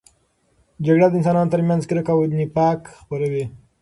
جګړه 0.85 1.07
د 1.09 1.13
انسانانو 1.19 1.53
ترمنځ 1.53 1.81
کرکه 1.89 2.11
او 2.13 2.21
نفاق 2.39 2.79
خپروي. 2.99 3.45